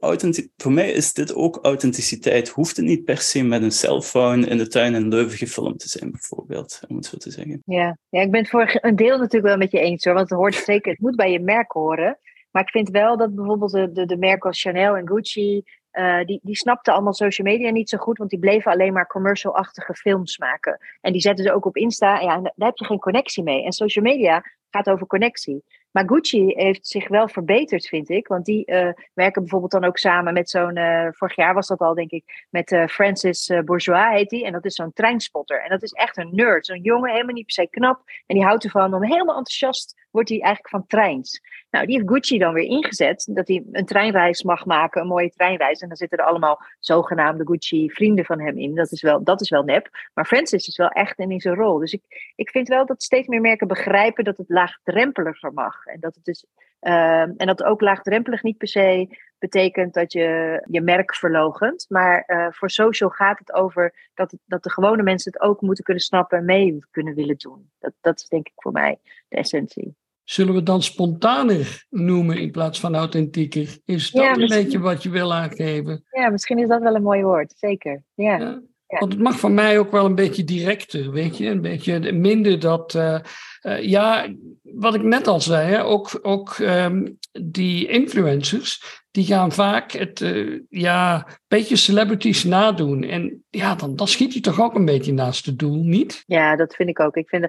[0.56, 2.48] Voor mij is dit ook authenticiteit.
[2.48, 5.88] Hoeft het niet per se met een cellphone in de tuin in Leuven gefilmd te
[5.88, 7.62] zijn, bijvoorbeeld, om het zo te zeggen.
[7.64, 10.14] Ja, ja ik ben het voor een deel natuurlijk wel met je eens hoor.
[10.14, 12.18] Want het hoort zeker, het moet bij je merk horen.
[12.50, 15.62] Maar ik vind wel dat bijvoorbeeld de, de, merken als Chanel en Gucci.
[15.92, 19.06] Uh, die, die snapten allemaal social media niet zo goed, want die bleven alleen maar
[19.06, 20.78] commercial-achtige films maken.
[21.00, 22.20] En die zetten ze ook op Insta.
[22.20, 23.64] Ja, daar heb je geen connectie mee.
[23.64, 25.64] En social media gaat over connectie.
[25.96, 28.26] Maar Gucci heeft zich wel verbeterd, vind ik.
[28.26, 30.76] Want die uh, werken bijvoorbeeld dan ook samen met zo'n.
[30.76, 32.46] Uh, vorig jaar was dat al, denk ik.
[32.50, 34.44] Met uh, Francis Bourgeois heet die.
[34.44, 35.62] En dat is zo'n treinspotter.
[35.62, 36.66] En dat is echt een nerd.
[36.66, 38.02] Zo'n jongen, helemaal niet per se knap.
[38.26, 40.04] En die houdt ervan om helemaal enthousiast.
[40.10, 41.40] Wordt hij eigenlijk van treins.
[41.70, 43.28] Nou, die heeft Gucci dan weer ingezet.
[43.34, 45.00] Dat hij een treinreis mag maken.
[45.00, 45.80] Een mooie treinreis.
[45.80, 48.74] En dan zitten er allemaal zogenaamde Gucci-vrienden van hem in.
[48.74, 49.88] Dat is, wel, dat is wel nep.
[50.14, 51.78] Maar Francis is wel echt in zijn rol.
[51.78, 55.85] Dus ik, ik vind wel dat steeds meer merken begrijpen dat het laagdrempeliger mag.
[55.86, 56.46] En dat het dus
[56.80, 61.86] uh, en dat ook laagdrempelig niet per se betekent dat je je merk verlogent.
[61.88, 65.60] Maar uh, voor social gaat het over dat, het, dat de gewone mensen het ook
[65.60, 67.70] moeten kunnen snappen en mee kunnen willen doen.
[67.78, 69.96] Dat, dat is denk ik voor mij de essentie.
[70.24, 73.78] Zullen we het dan spontaner noemen in plaats van authentieker?
[73.84, 76.04] Is dat ja, een beetje wat je wil aangeven?
[76.10, 78.02] Ja, misschien is dat wel een mooi woord, zeker.
[78.14, 78.36] ja.
[78.36, 78.62] ja.
[78.88, 78.98] Ja.
[78.98, 81.46] Want het mag van mij ook wel een beetje directer, weet je.
[81.46, 82.94] Een beetje minder dat...
[82.94, 83.18] Uh,
[83.62, 89.04] uh, ja, wat ik net al zei, hè, ook, ook um, die influencers...
[89.10, 93.02] die gaan vaak het, uh, ja, beetje celebrities nadoen.
[93.02, 96.22] En ja, dan, dan schiet je toch ook een beetje naast het doel, niet?
[96.26, 97.16] Ja, dat vind ik ook.
[97.16, 97.48] Ik vind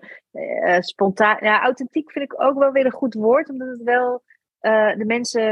[0.79, 1.37] spontaan...
[1.41, 4.23] Ja, authentiek vind ik ook wel weer een goed woord, omdat het wel...
[4.97, 5.43] de mensen,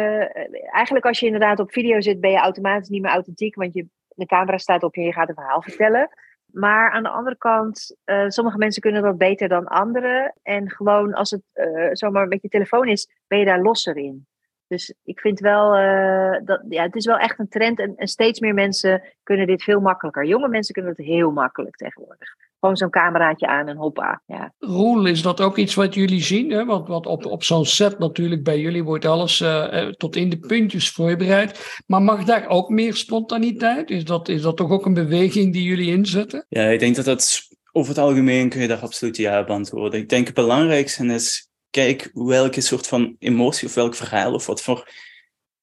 [0.71, 3.85] eigenlijk als je inderdaad op video zit, ben je automatisch niet meer authentiek, want je
[4.15, 6.09] de camera staat op je en je gaat een verhaal vertellen.
[6.45, 10.33] Maar aan de andere kant, uh, sommige mensen kunnen dat beter dan anderen.
[10.41, 14.27] En gewoon als het uh, zomaar met je telefoon is, ben je daar losser in.
[14.67, 17.79] Dus ik vind wel, uh, dat ja, het is wel echt een trend.
[17.79, 20.25] En, en, steeds meer mensen kunnen dit veel makkelijker.
[20.25, 22.35] Jonge mensen kunnen het heel makkelijk tegenwoordig.
[22.65, 24.21] Gewoon zo'n cameraatje aan en hoppa.
[24.25, 24.53] Ja.
[24.59, 26.51] Roel, is dat ook iets wat jullie zien?
[26.51, 26.65] Hè?
[26.65, 30.39] Want, want op, op zo'n set natuurlijk bij jullie wordt alles uh, tot in de
[30.39, 31.81] puntjes voorbereid.
[31.87, 33.89] Maar mag daar ook meer spontaniteit?
[33.89, 36.45] Is dat, is dat toch ook een beweging die jullie inzetten?
[36.49, 39.99] Ja, ik denk dat dat over het algemeen kun je daar absoluut ja op antwoorden.
[39.99, 44.61] Ik denk het belangrijkste is, kijk welke soort van emotie of welk verhaal of wat
[44.61, 44.89] voor,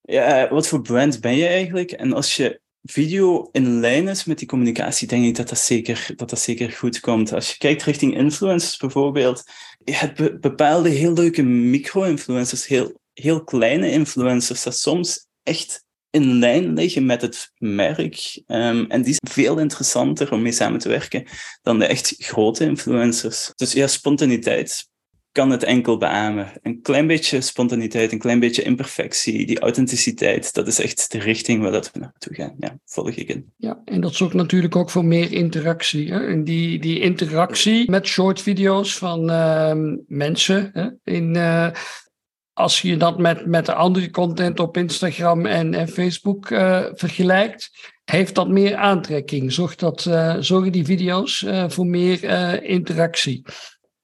[0.01, 1.91] ja, wat voor brand ben je eigenlijk?
[1.91, 6.13] En als je video in lijn is met die communicatie, denk ik dat dat zeker,
[6.17, 7.33] dat dat zeker goed komt.
[7.33, 9.43] Als je kijkt richting influencers bijvoorbeeld,
[9.85, 16.73] je hebt bepaalde heel leuke micro-influencers, heel, heel kleine influencers, dat soms echt in lijn
[16.73, 18.43] liggen met het merk.
[18.47, 21.27] Um, en die zijn veel interessanter om mee samen te werken
[21.63, 23.53] dan de echt grote influencers.
[23.55, 24.91] Dus ja, spontaniteit
[25.33, 26.53] kan het enkel beamen.
[26.63, 31.63] Een klein beetje spontaniteit, een klein beetje imperfectie, die authenticiteit, dat is echt de richting
[31.63, 32.55] waar dat we naartoe gaan.
[32.59, 33.53] Ja, volg ik in.
[33.57, 36.13] Ja, en dat zorgt natuurlijk ook voor meer interactie.
[36.13, 36.27] Hè?
[36.27, 39.73] En die, die interactie met short video's van uh,
[40.07, 41.15] mensen hè?
[41.15, 41.35] in...
[41.35, 41.71] Uh,
[42.55, 47.71] als je dat met, met de andere content op Instagram en, en Facebook uh, vergelijkt,
[48.05, 49.53] heeft dat meer aantrekking.
[49.53, 53.43] Zorgt, dat, uh, zorgen die video's voor meer interactie.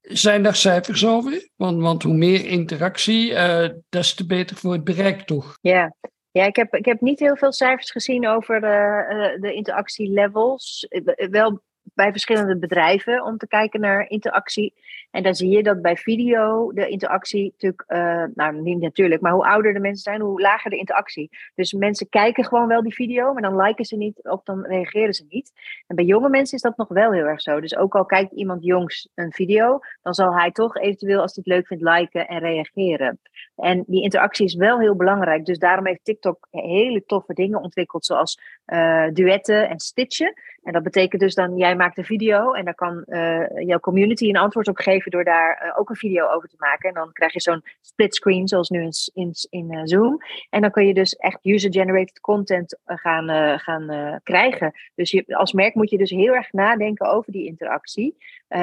[0.09, 1.49] Zijn daar cijfers over?
[1.57, 5.59] Want, want hoe meer interactie, uh, des te beter voor het bereik, toch?
[5.61, 5.95] Ja,
[6.31, 10.87] ja ik, heb, ik heb niet heel veel cijfers gezien over uh, de interactielevels.
[11.31, 11.63] Wel
[11.95, 14.75] bij verschillende bedrijven om te kijken naar interactie.
[15.11, 19.33] En dan zie je dat bij video de interactie natuurlijk, uh, nou niet natuurlijk, maar
[19.33, 21.31] hoe ouder de mensen zijn, hoe lager de interactie.
[21.55, 25.15] Dus mensen kijken gewoon wel die video, maar dan liken ze niet of dan reageren
[25.15, 25.53] ze niet.
[25.87, 27.61] En bij jonge mensen is dat nog wel heel erg zo.
[27.61, 31.45] Dus ook al kijkt iemand jongs een video, dan zal hij toch eventueel, als hij
[31.47, 33.21] het leuk vindt, liken en reageren.
[33.57, 35.45] En die interactie is wel heel belangrijk.
[35.45, 40.35] Dus daarom heeft TikTok hele toffe dingen ontwikkeld, zoals uh, duetten en stitchen.
[40.63, 44.29] En dat betekent dus dan, jij maakt een video en dan kan uh, jouw community
[44.29, 46.89] een antwoord op geven door daar uh, ook een video over te maken.
[46.89, 50.19] En dan krijg je zo'n split screen, zoals nu in, in, in uh, Zoom.
[50.51, 54.73] En dan kun je dus echt user-generated content gaan, gaan krijgen.
[54.95, 58.17] Dus als merk moet je dus heel erg nadenken over die interactie.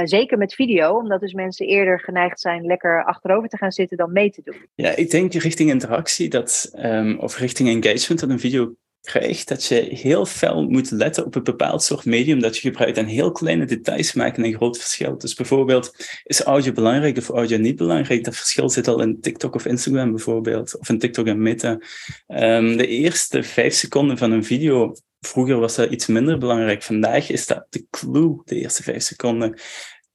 [0.03, 4.11] zeker met video, omdat dus mensen eerder geneigd zijn lekker achterover te gaan zitten dan
[4.11, 4.67] mee te doen.
[4.75, 9.65] Ja, ik denk richting interactie dat, um, of richting engagement dat een video krijgt, dat
[9.65, 12.97] je heel fel moet letten op een bepaald soort medium dat je gebruikt.
[12.97, 15.17] En heel kleine details maken een groot verschil.
[15.17, 18.23] Dus bijvoorbeeld, is audio belangrijk of audio niet belangrijk?
[18.23, 21.79] Dat verschil zit al in TikTok of Instagram bijvoorbeeld, of in TikTok en Meta.
[22.27, 26.83] Um, de eerste vijf seconden van een video Vroeger was dat iets minder belangrijk.
[26.83, 29.59] Vandaag is dat de clue, de eerste vijf seconden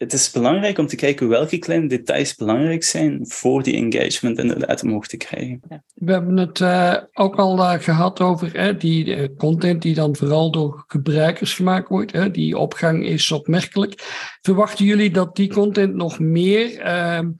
[0.00, 4.82] het is belangrijk om te kijken welke kleine details belangrijk zijn voor die engagement inderdaad
[4.82, 5.60] omhoog te krijgen.
[5.94, 10.50] We hebben het uh, ook al uh, gehad over die uh, content die dan vooral
[10.50, 12.34] door gebruikers gemaakt wordt.
[12.34, 13.94] die opgang is opmerkelijk.
[14.42, 17.30] Verwachten jullie dat die content nog meer ehm,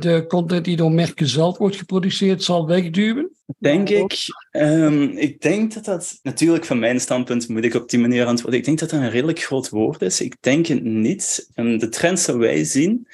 [0.00, 3.30] de content die door merken zelf wordt geproduceerd zal wegduwen?
[3.58, 4.26] Denk ik.
[4.50, 8.58] Um, ik denk dat dat, natuurlijk van mijn standpunt moet ik op die manier antwoorden.
[8.58, 10.20] Ik denk dat dat een redelijk groot woord is.
[10.20, 11.50] Ik denk het niet.
[11.54, 13.06] Um, de trends die wij zien,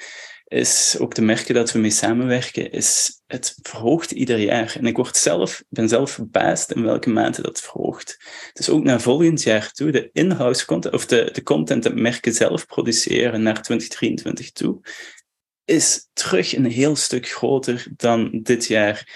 [0.49, 4.75] is ook de merken dat we mee samenwerken, is het verhoogt ieder jaar.
[4.79, 8.19] En ik word zelf, ben zelf verbaasd in welke mate dat verhoogt.
[8.53, 12.33] Dus ook naar volgend jaar toe, de in-house content, of de, de content dat merken
[12.33, 14.79] zelf produceren naar 2023 toe,
[15.69, 19.07] is terug een heel stuk groter dan dit jaar.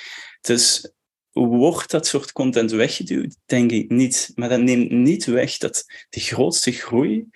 [0.42, 0.92] Dus
[1.32, 3.36] wordt dat soort content weggeduwd?
[3.46, 4.32] Denk ik niet.
[4.36, 7.28] Maar dat neemt niet weg dat de grootste groei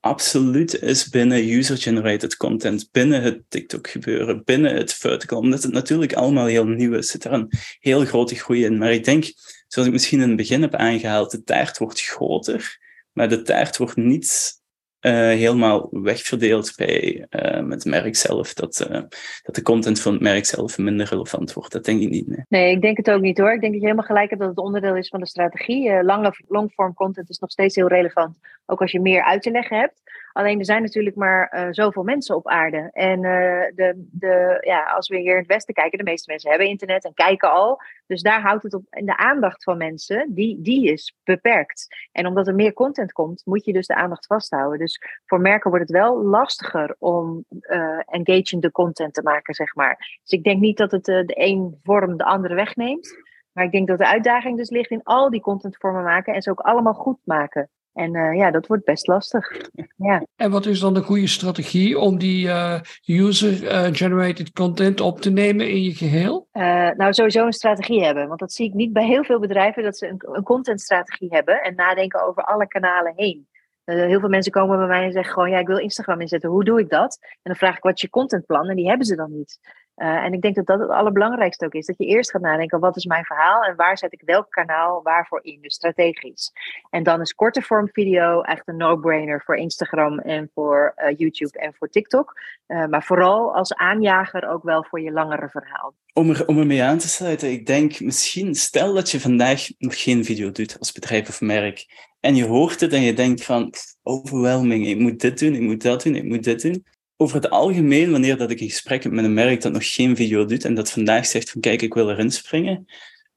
[0.00, 5.38] absoluut is binnen user-generated content, binnen het TikTok gebeuren, binnen het vertical.
[5.38, 8.78] Omdat het natuurlijk allemaal heel nieuw is, zit er een heel grote groei in.
[8.78, 9.24] Maar ik denk,
[9.68, 12.78] zoals ik misschien in het begin heb aangehaald, de taart wordt groter,
[13.12, 14.62] maar de taart wordt niet
[15.10, 18.54] helemaal wegverdeeld bij uh, het merk zelf.
[18.54, 19.00] Dat, uh,
[19.42, 21.72] dat de content van het merk zelf minder relevant wordt.
[21.72, 22.26] Dat denk ik niet.
[22.26, 22.44] Nee.
[22.48, 23.52] nee, ik denk het ook niet hoor.
[23.52, 26.02] Ik denk dat je helemaal gelijk hebt dat het onderdeel is van de strategie.
[26.02, 28.38] lange longform content is nog steeds heel relevant.
[28.66, 30.03] Ook als je meer uit te leggen hebt.
[30.34, 32.88] Alleen er zijn natuurlijk maar uh, zoveel mensen op aarde.
[32.92, 33.32] En uh,
[33.74, 37.04] de, de, ja, als we hier in het Westen kijken, de meeste mensen hebben internet
[37.04, 37.80] en kijken al.
[38.06, 38.84] Dus daar houdt het op.
[38.90, 41.86] En de aandacht van mensen, die, die is beperkt.
[42.12, 44.78] En omdat er meer content komt, moet je dus de aandacht vasthouden.
[44.78, 49.96] Dus voor merken wordt het wel lastiger om uh, engaging content te maken, zeg maar.
[50.22, 53.16] Dus ik denk niet dat het de een vorm de andere wegneemt.
[53.52, 56.50] Maar ik denk dat de uitdaging dus ligt in al die contentvormen maken en ze
[56.50, 57.70] ook allemaal goed maken.
[57.94, 59.60] En uh, ja, dat wordt best lastig.
[59.96, 60.26] Ja.
[60.36, 65.68] En wat is dan de goede strategie om die uh, user-generated content op te nemen
[65.68, 66.48] in je geheel?
[66.52, 68.28] Uh, nou, sowieso een strategie hebben.
[68.28, 71.62] Want dat zie ik niet bij heel veel bedrijven, dat ze een, een contentstrategie hebben
[71.62, 73.48] en nadenken over alle kanalen heen.
[73.84, 76.50] heel veel mensen komen bij mij en zeggen gewoon, ja, ik wil Instagram inzetten.
[76.50, 77.18] Hoe doe ik dat?
[77.20, 78.68] En dan vraag ik, wat is je contentplan?
[78.68, 79.58] En die hebben ze dan niet.
[79.96, 81.86] Uh, en ik denk dat dat het allerbelangrijkste ook is.
[81.86, 85.02] Dat je eerst gaat nadenken, wat is mijn verhaal en waar zet ik welk kanaal
[85.02, 86.52] waarvoor in, dus strategisch.
[86.90, 91.58] En dan is korte vorm video echt een no-brainer voor Instagram en voor uh, YouTube
[91.58, 92.40] en voor TikTok.
[92.66, 95.94] Uh, maar vooral als aanjager ook wel voor je langere verhaal.
[96.12, 100.02] Om er, om ermee aan te sluiten, ik denk misschien, stel dat je vandaag nog
[100.02, 101.86] geen video doet als bedrijf of merk.
[102.20, 105.82] En je hoort het en je denkt van, overwhelming, ik moet dit doen, ik moet
[105.82, 106.84] dat doen, ik moet dit doen
[107.16, 110.16] over het algemeen, wanneer dat ik een gesprek heb met een merk dat nog geen
[110.16, 112.86] video doet en dat vandaag zegt van kijk, ik wil erin springen,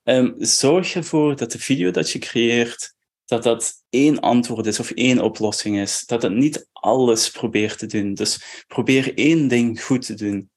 [0.03, 4.91] um, zorg ervoor dat de video dat je creëert, dat dat één antwoord is of
[4.91, 6.05] één oplossing is.
[6.05, 8.13] Dat het niet alles probeert te doen.
[8.13, 10.49] Dus probeer één ding goed te doen.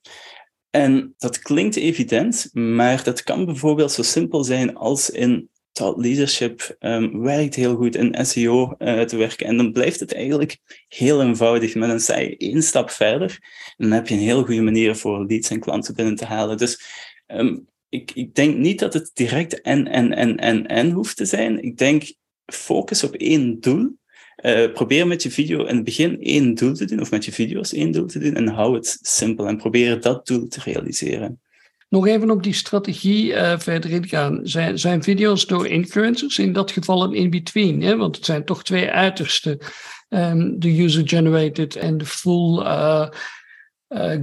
[0.70, 7.20] En dat klinkt evident, maar dat kan bijvoorbeeld zo simpel zijn als in leadership um,
[7.20, 9.46] werkt heel goed in SEO uh, te werken.
[9.46, 11.74] En dan blijft het eigenlijk heel eenvoudig.
[11.74, 13.38] Maar dan sta je één stap verder.
[13.76, 16.56] En dan heb je een heel goede manier voor leads en klanten binnen te halen.
[16.56, 16.82] Dus
[17.26, 21.24] um, ik, ik denk niet dat het direct en, en, en, en, en hoeft te
[21.24, 21.62] zijn.
[21.62, 22.12] Ik denk
[22.46, 23.98] focus op één doel.
[24.44, 27.32] Uh, probeer met je video in het begin één doel te doen, of met je
[27.32, 31.40] video's één doel te doen, en hou het simpel en probeer dat doel te realiseren.
[31.90, 34.40] Nog even op die strategie uh, verder ingaan.
[34.42, 37.98] Zijn, zijn video's door influencers in dat geval een in-between?
[37.98, 39.58] Want het zijn toch twee uitersten.
[40.08, 43.08] um, de user-generated en de full uh,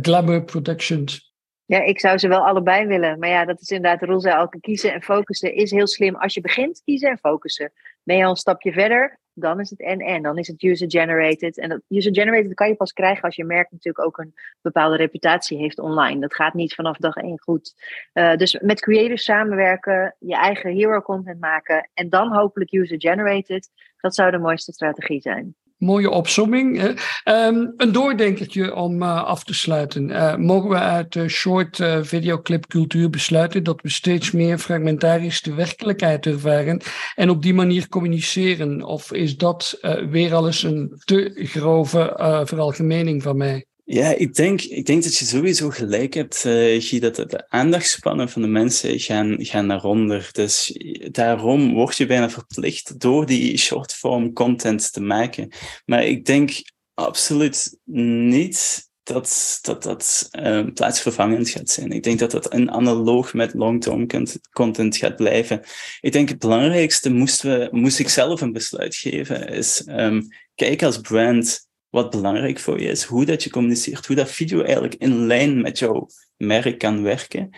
[0.01, 1.33] glamour productions?
[1.65, 3.19] Ja, ik zou ze wel allebei willen.
[3.19, 4.23] Maar ja, dat is inderdaad de rol.
[4.23, 6.15] Elke kiezen en focussen is heel slim.
[6.15, 7.71] Als je begint, kiezen en focussen.
[8.03, 10.21] Ben je al een stapje verder, dan is het en-en.
[10.21, 11.57] Dan is het user-generated.
[11.57, 15.57] En dat user-generated kan je pas krijgen als je merk natuurlijk ook een bepaalde reputatie
[15.57, 16.21] heeft online.
[16.21, 17.73] Dat gaat niet vanaf dag één goed.
[18.13, 23.69] Uh, dus met creators samenwerken, je eigen hero content maken en dan hopelijk user-generated.
[23.97, 25.55] Dat zou de mooiste strategie zijn.
[25.77, 26.81] Mooie opsomming.
[27.25, 30.09] Um, een doordenkertje om uh, af te sluiten.
[30.09, 35.41] Uh, mogen we uit de short uh, videoclip cultuur besluiten dat we steeds meer fragmentarisch
[35.41, 36.81] de werkelijkheid ervaren
[37.15, 38.83] en op die manier communiceren?
[38.83, 43.65] Of is dat weer alles een te grove veralgemening van mij?
[43.89, 48.29] Ja, ik denk, ik denk dat je sowieso gelijk hebt, uh, Guy, dat de aandachtspannen
[48.29, 50.29] van de mensen gaan, gaan naar onder.
[50.31, 50.79] Dus
[51.11, 55.51] daarom word je bijna verplicht door die shortform content te maken.
[55.85, 56.51] Maar ik denk
[56.93, 61.91] absoluut niet dat dat, dat um, plaatsvervangend gaat zijn.
[61.91, 64.07] Ik denk dat dat een analoog met long-term
[64.51, 65.61] content gaat blijven.
[66.01, 70.83] Ik denk het belangrijkste moest, we, moest ik zelf een besluit geven, is um, kijk
[70.83, 71.66] als brand
[71.97, 75.61] wat belangrijk voor je is, hoe dat je communiceert, hoe dat video eigenlijk in lijn
[75.61, 76.07] met jouw
[76.37, 77.49] merk kan werken.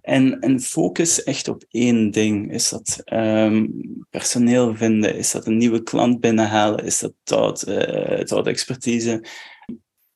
[0.00, 2.52] En, en focus echt op één ding.
[2.52, 3.70] Is dat um,
[4.10, 5.16] personeel vinden?
[5.16, 6.84] Is dat een nieuwe klant binnenhalen?
[6.84, 9.24] Is dat dat, uh, expertise?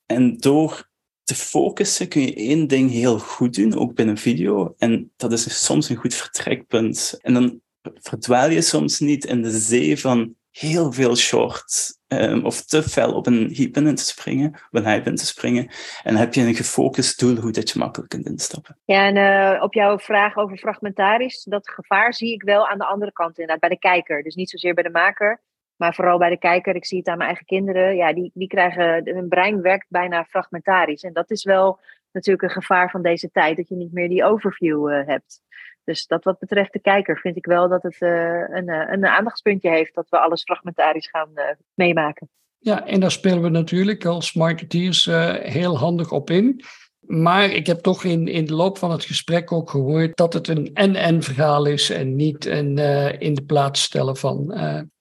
[0.07, 0.89] En door
[1.25, 4.75] te focussen kun je één ding heel goed doen, ook binnen video.
[4.79, 7.19] En dat is soms een goed vertrekpunt.
[7.21, 7.61] En dan
[7.95, 13.13] verdwaal je soms niet in de zee van heel veel shorts um, of te fel
[13.13, 15.63] op een hype in te springen, op een hype in te springen.
[16.03, 18.79] En dan heb je een gefocust doel hoe dat je makkelijk kunt instappen.
[18.85, 22.87] Ja, en uh, op jouw vraag over fragmentarisch, dat gevaar zie ik wel aan de
[22.87, 24.23] andere kant inderdaad, bij de kijker.
[24.23, 25.43] Dus niet zozeer bij de maker,
[25.77, 26.75] maar vooral bij de kijker.
[26.75, 27.97] Ik zie het aan mijn eigen kinderen.
[27.97, 31.03] Ja, die, die krijgen, hun brein werkt bijna fragmentarisch.
[31.03, 31.81] En dat is wel
[32.13, 35.41] natuurlijk een gevaar van deze tijd, dat je niet meer die overview uh, hebt.
[35.89, 38.09] Dus dat wat betreft de kijker vind ik wel dat het uh,
[38.49, 42.29] een, eh, een aandachtspuntje heeft dat we alles fragmentarisch gaan uh, meemaken.
[42.59, 45.05] Ja, en daar spelen we natuurlijk als marketeers
[45.43, 46.65] heel handig op in.
[47.01, 50.49] Maar ik heb toch in, in de loop van het gesprek ook gehoord dat het
[50.49, 52.79] een en-en verhaal is en niet een
[53.19, 54.53] in de plaats stellen van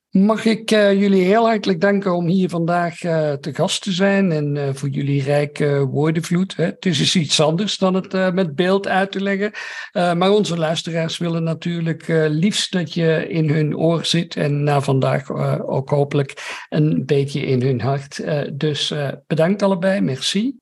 [0.09, 4.31] Mag ik uh, jullie heel hartelijk danken om hier vandaag uh, te gast te zijn
[4.31, 6.55] en uh, voor jullie rijke woordenvloed.
[6.55, 6.65] Hè.
[6.65, 9.51] Het is iets anders dan het met beeld uit te leggen.
[9.91, 15.31] maar onze luisteraars willen natuurlijk liefst dat je in hun oor zit en na vandaag
[15.61, 18.23] ook hopelijk een beetje in hun hart.
[18.53, 18.93] dus
[19.27, 20.55] bedankt allebei, merci.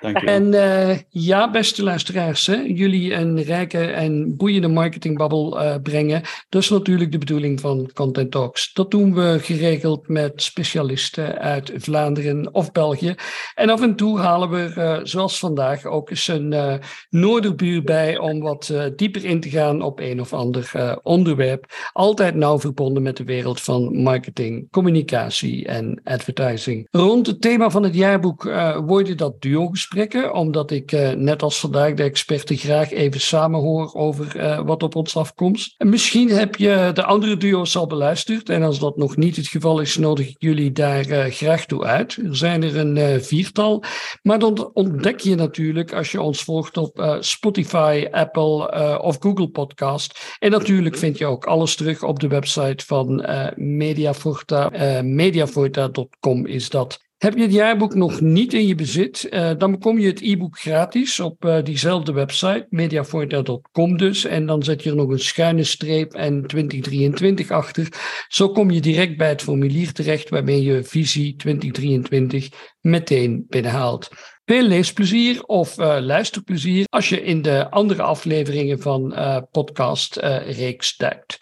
[0.00, 6.22] En uh, ja, beste luisteraars, hè, jullie een rijke en boeiende marketingbabbel uh, brengen.
[6.48, 8.72] Dat is natuurlijk de bedoeling van Content Talks.
[8.72, 13.14] Dat doen we geregeld met specialisten uit Vlaanderen of België.
[13.54, 18.40] En af en toe halen we, uh, zoals vandaag, ook eens een Noorderbuur bij om
[18.40, 21.66] wat dieper in te gaan op een of ander onderwerp.
[21.92, 26.88] Altijd nauw verbonden met de wereld van marketing, communicatie en advertising.
[26.90, 28.42] Rond het thema van het jaarboek
[28.86, 34.36] worden dat duo-gesprekken, omdat ik uh, net als vandaag de experten graag even samenhoor over
[34.36, 35.74] uh, wat op ons afkomt.
[35.76, 39.46] En misschien heb je de andere duo's al beluisterd en als dat nog niet het
[39.46, 42.16] geval is, nodig ik jullie daar uh, graag toe uit.
[42.16, 43.82] Er zijn er een viertal,
[44.22, 50.36] maar dan ontdek je natuurlijk als je ons volgt op Spotify, Apple of Google Podcast.
[50.38, 54.70] En natuurlijk vind je ook alles terug op de website van Mediaforta.
[55.02, 57.05] mediaforta.com is dat.
[57.16, 60.58] Heb je het jaarboek nog niet in je bezit, uh, dan bekom je het e-book
[60.58, 64.24] gratis op uh, diezelfde website, mediaforta.com dus.
[64.24, 67.88] En dan zet je er nog een schuine streep en 2023 achter.
[68.28, 72.48] Zo kom je direct bij het formulier terecht waarmee je visie 2023
[72.80, 74.08] meteen binnenhaalt.
[74.44, 79.14] Veel leesplezier of uh, luisterplezier als je in de andere afleveringen van
[79.50, 81.38] podcast reeks duikt.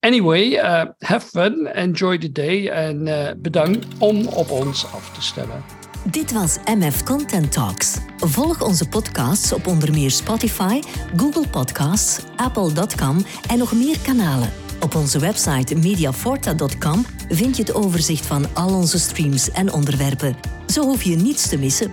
[0.00, 5.22] Anyway, uh, have fun, enjoy the day en uh, bedankt om op ons af te
[5.22, 5.64] stemmen.
[6.10, 7.96] Dit was MF Content Talks.
[8.16, 10.80] Volg onze podcasts op onder meer Spotify,
[11.16, 13.16] Google Podcasts, Apple.com
[13.48, 14.50] en nog meer kanalen.
[14.80, 20.36] Op onze website mediaforta.com vind je het overzicht van al onze streams en onderwerpen.
[20.66, 21.90] Zo hoef je niets te missen.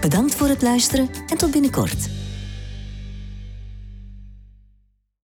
[0.00, 2.21] Bedankt voor het luisteren en tot binnenkort.